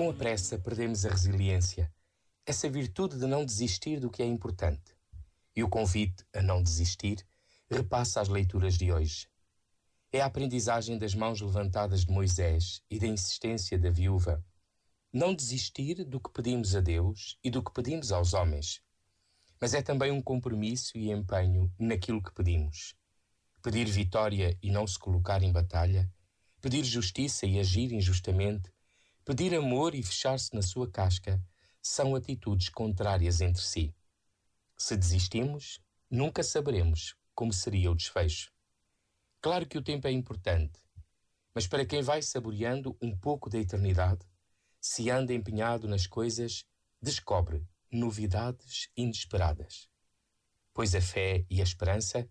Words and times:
com 0.00 0.08
a 0.08 0.14
pressa 0.14 0.58
perdemos 0.58 1.04
a 1.04 1.10
resiliência, 1.10 1.92
essa 2.46 2.70
virtude 2.70 3.18
de 3.18 3.26
não 3.26 3.44
desistir 3.44 4.00
do 4.00 4.08
que 4.08 4.22
é 4.22 4.24
importante. 4.24 4.96
E 5.54 5.62
o 5.62 5.68
convite 5.68 6.24
a 6.34 6.40
não 6.40 6.62
desistir 6.62 7.22
repassa 7.70 8.18
as 8.18 8.26
leituras 8.26 8.78
de 8.78 8.90
hoje. 8.90 9.28
É 10.10 10.22
a 10.22 10.24
aprendizagem 10.24 10.96
das 10.96 11.14
mãos 11.14 11.42
levantadas 11.42 12.06
de 12.06 12.12
Moisés 12.14 12.80
e 12.90 12.98
da 12.98 13.06
insistência 13.06 13.78
da 13.78 13.90
viúva. 13.90 14.42
Não 15.12 15.34
desistir 15.34 16.02
do 16.02 16.18
que 16.18 16.30
pedimos 16.30 16.74
a 16.74 16.80
Deus 16.80 17.36
e 17.44 17.50
do 17.50 17.62
que 17.62 17.70
pedimos 17.70 18.10
aos 18.10 18.32
homens. 18.32 18.80
Mas 19.60 19.74
é 19.74 19.82
também 19.82 20.10
um 20.10 20.22
compromisso 20.22 20.96
e 20.96 21.10
empenho 21.10 21.70
naquilo 21.78 22.22
que 22.22 22.32
pedimos. 22.32 22.94
Pedir 23.62 23.84
vitória 23.84 24.56
e 24.62 24.70
não 24.70 24.86
se 24.86 24.98
colocar 24.98 25.42
em 25.42 25.52
batalha, 25.52 26.10
pedir 26.58 26.84
justiça 26.84 27.44
e 27.44 27.60
agir 27.60 27.92
injustamente, 27.92 28.72
pedir 29.24 29.54
amor 29.54 29.94
e 29.94 30.02
fechar-se 30.02 30.54
na 30.54 30.62
sua 30.62 30.90
casca, 30.90 31.42
são 31.82 32.14
atitudes 32.14 32.68
contrárias 32.68 33.40
entre 33.40 33.62
si. 33.62 33.94
Se 34.76 34.96
desistimos, 34.96 35.80
nunca 36.10 36.42
saberemos 36.42 37.14
como 37.34 37.52
seria 37.52 37.90
o 37.90 37.94
desfecho. 37.94 38.52
Claro 39.40 39.66
que 39.66 39.78
o 39.78 39.82
tempo 39.82 40.06
é 40.06 40.10
importante, 40.10 40.78
mas 41.54 41.66
para 41.66 41.86
quem 41.86 42.02
vai 42.02 42.20
saboreando 42.20 42.96
um 43.00 43.16
pouco 43.16 43.48
da 43.48 43.58
eternidade, 43.58 44.26
se 44.80 45.10
anda 45.10 45.32
empenhado 45.32 45.88
nas 45.88 46.06
coisas, 46.06 46.64
descobre 47.00 47.66
novidades 47.90 48.88
inesperadas. 48.96 49.88
Pois 50.72 50.94
a 50.94 51.00
fé 51.00 51.44
e 51.50 51.60
a 51.60 51.64
esperança 51.64 52.28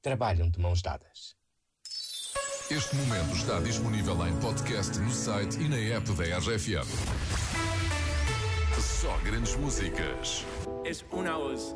trabalham 0.00 0.48
de 0.48 0.58
mãos 0.58 0.80
dadas. 0.80 1.36
Este 2.70 2.96
momento 2.96 3.34
está 3.34 3.60
disponível 3.60 4.26
em 4.26 4.34
podcast 4.36 4.98
no 4.98 5.10
site 5.10 5.58
e 5.60 5.68
na 5.68 5.76
app 5.96 6.10
da 6.12 6.38
RFM. 6.38 6.86
Só 8.80 9.16
grandes 9.24 9.56
músicas. 9.56 10.44
Es 10.84 11.04
una 11.10 11.36
voz. 11.36 11.74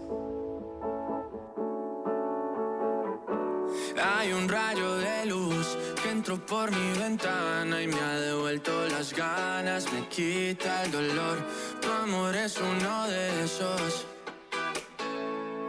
Hay 4.00 4.32
un 4.32 4.48
rayo 4.48 4.96
de 4.96 5.26
luz 5.26 5.76
que 6.02 6.10
entró 6.10 6.38
por 6.38 6.70
mi 6.70 6.98
ventana 6.98 7.82
y 7.82 7.88
me 7.88 8.00
ha 8.00 8.20
devuelto 8.20 8.72
las 8.88 9.12
ganas, 9.12 9.92
me 9.92 10.06
quita 10.08 10.84
el 10.84 10.92
dolor. 10.92 11.38
Tu 11.80 11.90
amor 11.90 12.34
es 12.36 12.56
uno 12.58 13.06
de 13.08 13.44
esos 13.44 14.06